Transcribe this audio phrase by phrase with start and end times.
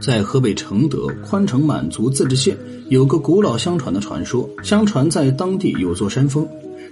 [0.00, 2.56] 在河北承德宽城满族自治县，
[2.88, 4.48] 有个古老相传的传说。
[4.62, 6.46] 相传在当地有座山峰，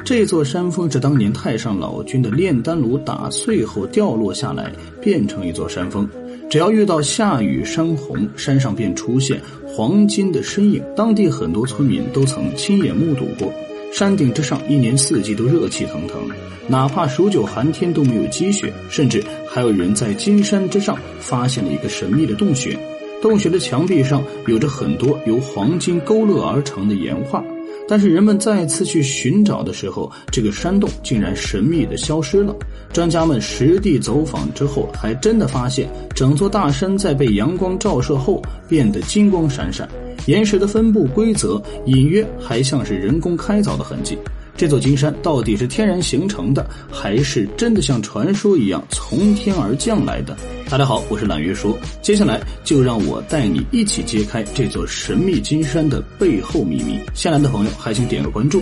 [0.05, 6.09] 这座山峰是当年太上老君的炼丹炉打碎后掉落下来，变成一座山峰。
[6.51, 10.83] 只要遇到下雨山洪，山上便出现黄金的身影。
[10.95, 13.53] 当地很多村民都曾亲眼目睹过。
[13.93, 16.21] 山顶之上，一年四季都热气腾腾，
[16.67, 18.73] 哪怕数九寒天都没有积雪。
[18.91, 22.77] 甚至还有人在金山之上发现了一个神秘的洞穴。
[23.25, 27.43] 洞穴的墙壁上有着很多由黄金勾勒而成的岩画，
[27.89, 32.55] 但是人们再次去寻找的时候，这个山洞竟然神秘的消失了。
[32.93, 39.89] 专家们实地走访之后，还真的发现整座大山在被阳光照射后变得金光闪闪，
[40.27, 44.19] 岩石的分布规则隐约还像是人工开凿的痕迹。
[44.55, 50.37] 这座金山到底是天然形成的，还是真的像传说一样从天而降来的？
[50.75, 56.99] 大家好，我是懒月说，接下来就让我带你一起揭开这座神秘金山的背后秘密。
[57.15, 58.61] 新来的朋友还请点个关注。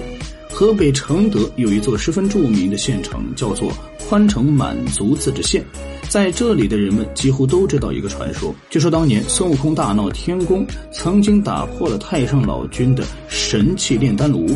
[0.51, 5.65] 河北承德有一座十分著名的县城，叫做宽城满族自治县，
[6.11, 14.47] 在这里的人们几乎都知道一个传说，据说当年孙悟空大闹天宫，曾经打破了太上老君的神器炼丹炉。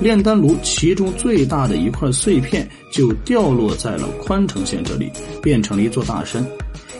[0.00, 5.10] 炼丹炉其中最大的一块碎片就掉落在了宽城县这里，
[5.42, 6.46] 变成了一座大山。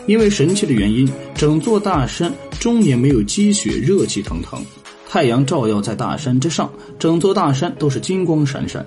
[0.07, 4.63] 因为神器的原因，整座大山终年没有积雪，热气腾腾，
[5.07, 8.85] 太阳照耀在大山之上，整座大山都是金光闪闪。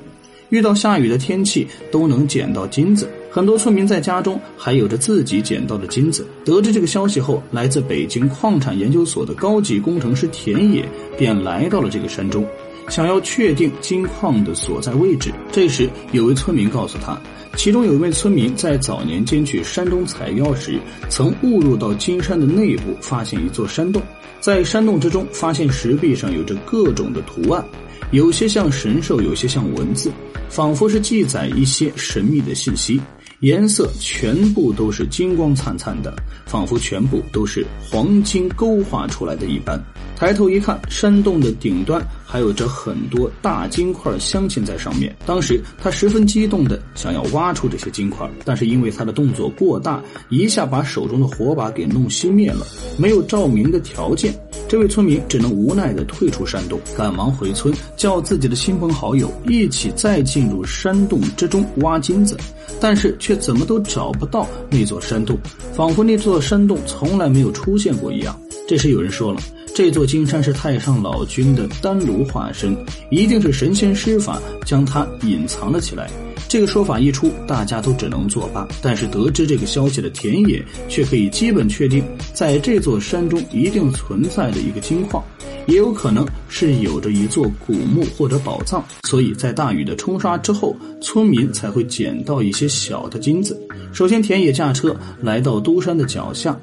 [0.48, 3.08] 遇到下雨的天气，都能捡到金子。
[3.30, 6.26] 很多村民在家中还有着自己捡到的金子。
[6.44, 10.84] 得知这个消息后，来自北京矿产研究所的高级工程师田野
[11.16, 12.44] 便来到了这个山中。
[12.88, 17.18] 想要确定金矿的所在位置，这时有位村民告诉他，
[17.56, 24.02] 其中有一位村民在早年间去山东采药时，曾误入到金山的内部，发现一座山洞，
[24.40, 27.64] 在山洞之中发现石壁上有着各种的图案，
[28.10, 30.10] 有些像神兽，有些像文字，
[30.48, 33.00] 仿佛是记载一些神秘的信息。
[33.40, 36.14] 颜色全部都是金光灿灿的，
[36.44, 39.82] 仿佛全部都是黄金勾画出来的一般。
[40.20, 45.16] 抬头一看，山洞的顶端还有着很多大金块镶嵌在上面。
[45.24, 49.98] 当时他十分激动的想要挖出这些金块，但是因为他的动作过大，
[50.28, 52.66] 一下把手中的火把给弄熄灭了。
[52.98, 54.38] 没有照明的条件，
[54.68, 62.36] 这位村民只能无奈的退出山洞，赶忙回村叫自己的亲朋好友一起再进入山洞之中挖金子。
[62.78, 65.38] 但是却怎么都找不到那座山洞，
[65.72, 68.38] 仿佛那座山洞从来没有出现过一样。
[68.68, 69.40] 这时有人说了，
[69.74, 72.76] 这座金山是太上老君的丹炉化身，
[73.10, 76.10] 一定是神仙施法将它隐藏了起来。
[76.48, 78.66] 这个说法一出，大家都只能作罢。
[78.82, 82.04] 但是得知这个消息的田野，却可以基本确定，
[82.34, 85.22] 在这座山中一定存在着一个金矿。
[85.66, 93.56] 也有可能是有着一座古墓或者宝藏，所以在大雨的冲刷之后，村民才会捡到一些小的金子。
[93.92, 96.58] 首先，田野驾车来到都山的脚下，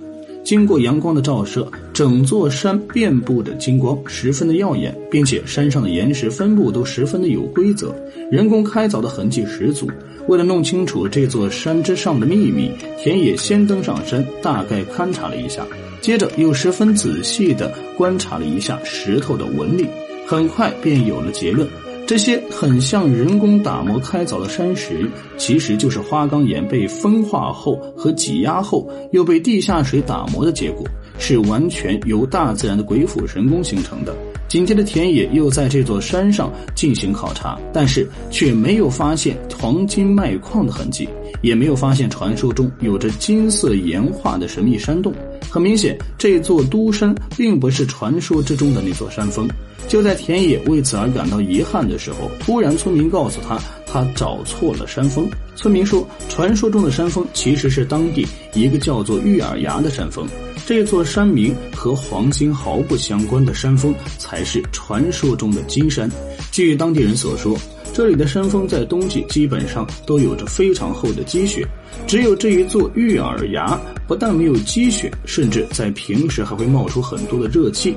[0.47, 7.93] 经过阳光的照射，整座山遍布的金光十分的耀眼，并且山上的岩石分布都十分的有规则，
[8.31, 9.91] 人工开凿的痕迹十足。
[10.29, 15.67] 为了弄清楚这座山之上的秘密，田野先登上山，大概勘察了一下。
[15.99, 19.85] 接着又十分仔细地观察了一下石头的纹理，
[20.25, 21.67] 很快便有了结论：
[22.07, 30.87] 这些很像人工打磨开凿的山石，其实就是花岗岩被风化后和挤压后又被地下水打磨的结果，
[31.19, 34.15] 是完全由大自然的鬼斧神工形成的。
[34.47, 41.09] 紧接着，田野又在这座山上进行考察，但是却没有发现黄金脉矿的痕迹，
[41.41, 45.13] 也没有发现传说中有着金色岩画的神秘山洞。
[45.49, 49.47] 很明显，这座都山并不是传说之中的那座山峰。
[49.87, 55.29] 就在田野为此而感到遗憾的时候，突然村民告诉他，他找错了山峰。
[55.55, 60.27] 村民说，传说中的山峰其实是当地一个叫做玉耳崖的山峰。
[60.65, 66.11] 这座山名和黄金毫不相关的山峰才是传说中的金山。
[66.51, 67.57] 据当地人所说，
[67.97, 71.67] 这里的山峰在冬季基本上都有着非常厚的积雪，
[72.05, 73.75] 只有这一座玉耳崖
[74.07, 77.95] 不但没有积雪，甚至在平时还会冒出很多的热气。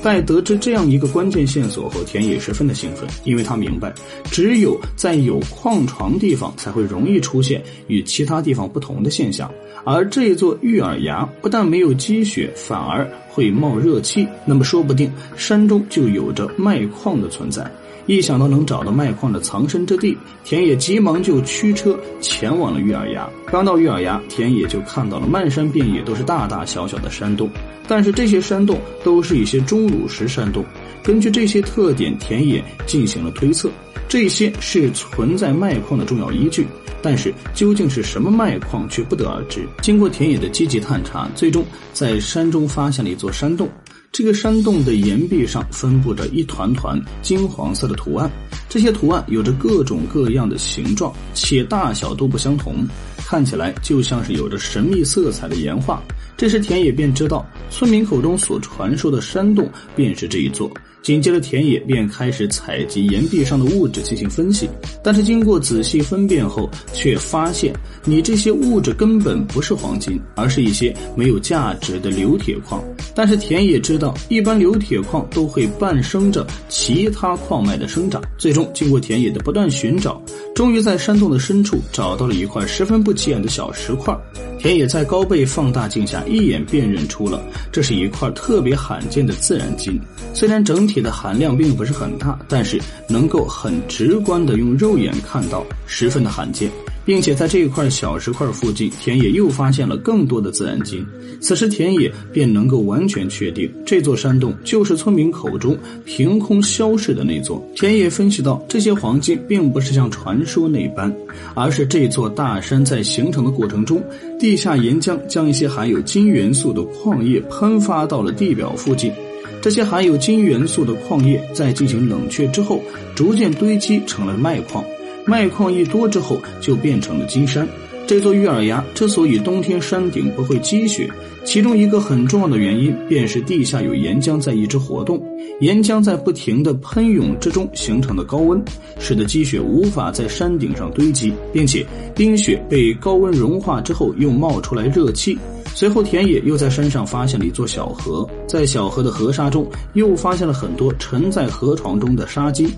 [0.00, 3.92] 在得知这样一个关键线索后，田野十分的兴奋，因为他明白，
[4.30, 9.52] 只有在有矿床地方才会容易出现与其他地方不同的现象。
[9.84, 17.70] 而这座玉耳崖不但没有积雪，反而会冒热气，那么说不定山中就有着卖矿的存在。
[18.06, 23.28] 一想到能找到卖矿的藏身之地，田野急忙就驱车前往了玉儿崖。
[23.46, 27.48] 刚到玉儿崖，田野就看到了漫山遍野都是大大小小的山洞，
[27.86, 30.64] 但是这些山洞都是一些钟乳石山洞。
[31.02, 33.70] 根据这些特点，田野进行了推测，
[34.08, 36.66] 这些是存在卖矿的重要依据。
[37.04, 39.66] 但是究竟是什么卖矿，却不得而知。
[39.80, 43.68] 经过田野的积极探查，最终在山中发现了一座山洞。
[44.12, 48.30] 这个山洞的岩壁上分布着一团团金黄色的图案，
[48.68, 52.86] 这些图案有着各种各样的形状，且大小都不相同，
[53.16, 56.02] 看起来就像是有着神秘色彩的岩画。
[56.36, 59.66] 这时田野便知道，村民口中所传说的山洞
[59.96, 60.70] 便是这一座。
[61.02, 64.68] 紧接着，田野便开始采集岩壁上的物质进行分析，
[65.02, 72.82] 但是经过仔细分辨后，却发现你这些物质根本不是黄金，而是一些没有价值的硫铁矿。
[73.16, 78.22] 但是田野知道，一般硫铁矿都会伴生着其他矿脉的生长。
[78.38, 80.22] 最终，经过田野的不断寻找，
[80.54, 84.16] 终于在山洞的深处找到了一块十分不起眼的小石块。
[84.62, 87.42] 田野在高倍放大镜下一眼辨认出了，
[87.72, 90.00] 这是一块特别罕见的自然金。
[90.32, 96.70] 虽然整体的含量并不是很大，但是能够很直观的用肉眼看到，十分的罕见。
[97.04, 101.04] 并且在这一块小石块附近，田野又发现了更多的自然金。
[101.40, 107.60] 此时田野便能够完全确定，这座山洞就是村民口中凭空消逝的那座。
[107.74, 111.12] 田野分析到，这些黄金并不是像传说那般，
[111.54, 114.00] 而是这座大山在形成的过程中，
[114.38, 119.12] 地下岩浆将一些含有金元素的矿液喷发到了地表附近。
[119.60, 122.80] 这些含有金元素的矿液在进行冷却之后，
[123.14, 124.84] 逐渐堆积成了脉矿。
[125.26, 127.66] 脉矿一多之后，就变成了金山。
[128.06, 131.08] 这座玉耳崖之所以冬天山顶不会积雪，
[131.44, 135.22] 其中一个很重要的原因便是地下有岩浆在一直活动，
[135.60, 138.60] 岩浆在不停的喷涌之中形成的高温，
[138.98, 145.38] 使得积雪无法在山顶上堆积，并且冰雪被高温融化之后又冒出来热气。
[145.74, 152.70] 随后，田野又在山上发现了一座小河，在小河的河沙中又发现了很多沉在河床中的沙金。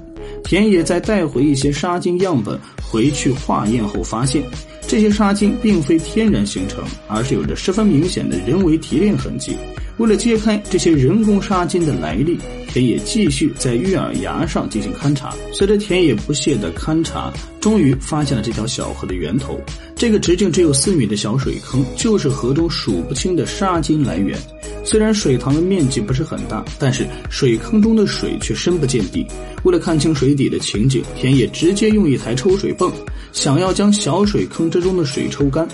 [0.44, 4.42] 田野在带回一些沙金样本回去化验后，发现
[4.86, 9.56] 这些沙金并非天然形成，而是有着十分明显的人为提炼痕迹。
[9.96, 12.36] 为了揭开这些人工沙金的来历，
[12.68, 15.32] 田野继续在玉儿崖上进行勘察。
[15.52, 19.60] 随着田野不懈的勘察，终于发现了这条小河的源头。
[19.94, 24.36] 这个直径只有四米的小水坑，就是河中数不清的沙金来源。
[24.84, 29.26] 虽然水塘的面积不是很大，但是水坑中的水却深不见底。
[29.64, 32.92] 为了看清水底的情景，田野直接用一台抽水泵，
[33.32, 35.66] 想要将小水坑之中的水抽干。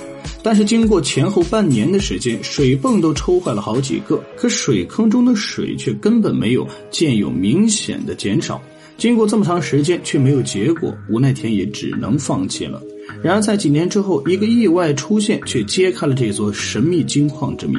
[0.43, 8.63] 但是经过前后半年的时间，水泵都抽坏了好几个，可水坑中的水却根本没有见有明显的减少。
[8.97, 12.81] 经过这么长时间却没有结果，无奈田野只能放弃了。
[13.23, 17.79] 然而，在几年之后，一个意外出现，却揭开了这座神秘金矿之谜。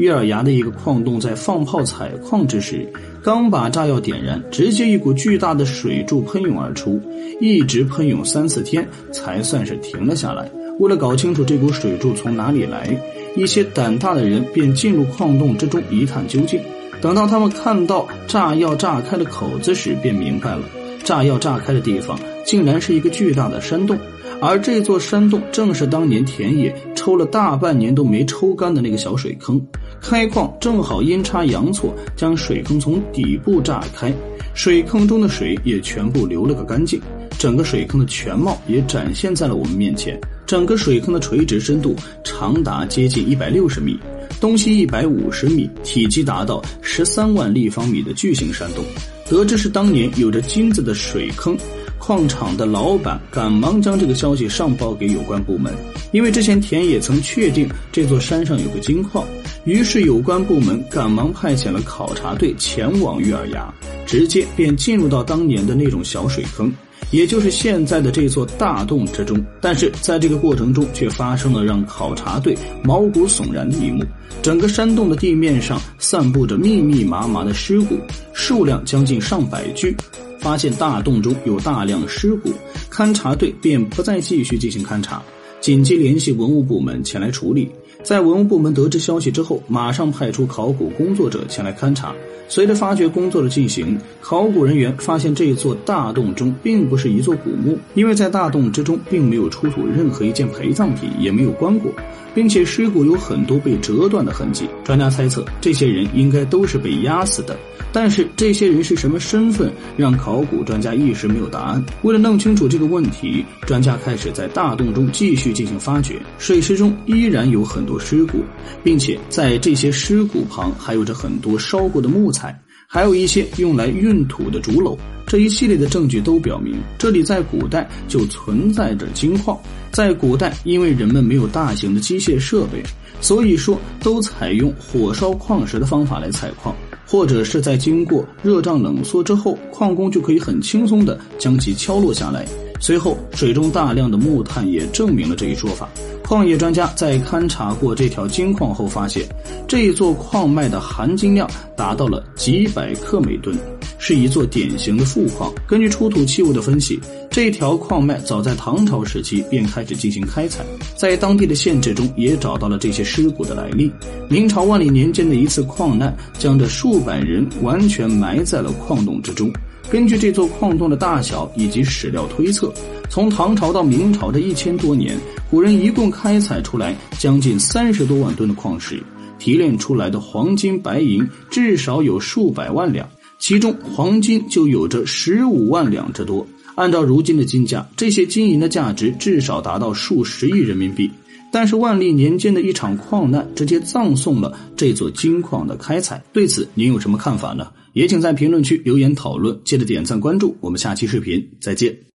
[0.00, 2.90] 玉儿崖的一个矿洞在放炮采矿之时，
[3.22, 6.98] 刚把炸药点燃，直接一股巨大的水柱喷涌而出，
[7.38, 10.50] 一直喷涌三四天，才算是停了下来。
[10.78, 12.98] 为了搞清楚这股水柱从哪里来，
[13.36, 16.58] 一些胆大的人便进入矿洞之中一探究竟。
[17.02, 20.62] 等到他们看到炸药炸开的口子时，便明白了，
[21.04, 23.98] 炸药炸开的地方竟然是一个巨大的山洞。
[24.40, 29.60] 而这座山洞正是当年田野抽了大半年都没抽干的那个小水坑，
[30.00, 34.12] 开矿正好阴差阳错将水坑从底部炸开，
[34.54, 37.00] 水坑中的水也全部流了个干净，
[37.38, 40.18] 整个水坑的全貌也展现在了我们面前。
[40.46, 41.94] 整个水坑的垂直深度
[42.24, 43.96] 长达接近一百六十米，
[44.40, 48.84] 东西一百五十米，体积达到十三万立方米的巨型山洞。
[49.28, 51.56] 得知是当年有着金子的水坑。
[52.00, 55.72] 矿场的老板赶忙将这个消息上报给有关部门，
[56.10, 59.24] 因为之前田野曾确定这座山上有个金矿，
[59.64, 63.72] 于是有关部门赶忙派遣了考察队前往玉儿崖，
[64.06, 66.72] 直接便进入到当年的那种小水坑，
[67.10, 69.38] 也就是现在的这座大洞之中。
[69.60, 74.02] 但是在这个过程中，却发生了让考察队毛骨悚然的一幕：
[74.42, 77.98] 整个山洞的地面上散布着密密麻麻的尸骨，
[78.32, 79.94] 数量将近上百具。
[80.40, 82.50] 发现大洞中有大量尸骨，
[82.90, 85.22] 勘察队便不再继续进行勘察，
[85.60, 87.70] 紧急联系文物部门前来处理。
[88.02, 92.14] 在文物部门得知消息之后，马上派出考古工作者前来勘察。
[92.48, 101.92] 随着发掘工作的进行，考古人员发现这座大洞中并不是一座古墓，因为在大洞之中并没有出土任何一件陪葬品，也没有棺椁，
[102.34, 104.68] 并且尸骨有很多被折断的痕迹。
[104.82, 107.56] 专家猜测，这些人应该都是被压死的。
[107.92, 111.84] 但是这些人是什么身份，让考古专家一时没有答案。
[112.02, 116.20] 为了弄清楚这个问题，专家开始在大洞中继续进行发掘。
[116.38, 118.38] 水池中依然有很多有尸骨，
[118.84, 122.56] 并且在这些尸骨旁还有着很多烧过的木材，
[122.86, 124.96] 还有一些用来运土的竹篓。
[125.26, 129.58] 这一系列的证据都表明，这里在古代就存在着金矿。
[129.92, 132.82] 在古代，因为人们没有大型的机械设备，
[133.20, 136.74] 所以说都采用火烧矿石的方法来采矿。
[137.06, 142.46] 或者是在经过热胀冷缩之后，矿工就可以很轻松地将其敲落下来。
[142.80, 145.88] 随后，水中大量的木炭也证明了这一说法。
[146.24, 149.24] 矿业专家在勘察过这条金矿后发现，
[149.68, 153.56] 这一座矿脉的含金量达到了几百克每吨。
[154.02, 155.52] 是一座典型的富矿。
[155.66, 156.98] 根据出土器物的分析，
[157.30, 160.64] 这条矿脉早在唐朝时期便开始进行开采，
[160.96, 163.92] 在当地的县志中也找到了这些尸骨的来历。
[164.30, 169.52] 明朝万历年间的一次矿难，将这数百人完全埋在了矿洞之中。
[169.90, 172.72] 根据这座矿洞的大小以及史料推测，
[173.08, 175.18] 从唐朝到明朝这一千多年，
[175.50, 179.02] 古人一共开采出来将近三十多万吨的矿石，
[179.36, 183.08] 提炼出来的黄金白银至少有数百万两。
[183.40, 191.10] 其中黄金就有着十五万两之多，按照如今的金价，这些金银的价值至少达到数十亿人民币。
[191.50, 196.22] 但是万历年间的一场矿难，直接葬送了这座金矿的开采。
[196.32, 197.66] 对此，您有什么看法呢？
[197.92, 199.58] 也请在评论区留言讨论。
[199.64, 202.09] 记得点赞关注，我们下期视频再见。